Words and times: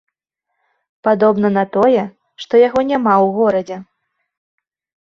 Падобна 1.09 1.47
на 1.57 1.65
тое, 1.77 2.03
што 2.45 2.53
яго 2.67 2.79
няма 2.91 3.13
ў 3.25 3.39
горадзе. 3.39 3.77